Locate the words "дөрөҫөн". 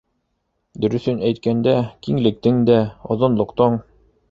0.85-1.21